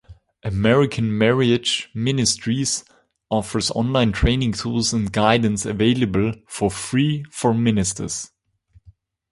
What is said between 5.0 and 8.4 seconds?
guidance available for free for ministers.